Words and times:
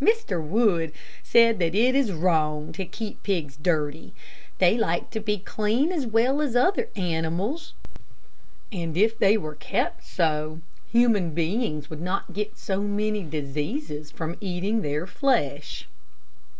Mr. 0.00 0.40
Wood 0.40 0.92
said 1.24 1.58
that 1.58 1.74
it 1.74 1.96
is 1.96 2.12
wrong 2.12 2.70
to 2.70 2.84
keep 2.84 3.20
pigs 3.24 3.58
dirty. 3.60 4.14
They 4.58 4.78
like 4.78 5.10
to 5.10 5.18
be 5.18 5.38
clean 5.38 5.90
as 5.90 6.06
well 6.06 6.40
as 6.40 6.54
other 6.54 6.88
animals, 6.94 7.74
and 8.70 8.96
if 8.96 9.18
they 9.18 9.36
were 9.36 9.56
kept 9.56 10.04
so, 10.06 10.60
human 10.92 11.34
beings 11.34 11.90
would 11.90 12.00
not 12.00 12.32
get 12.32 12.56
so 12.60 12.80
many 12.80 13.24
diseases 13.24 14.12
from 14.12 14.36
eating 14.40 14.82
their 14.82 15.04
flesh. 15.04 15.88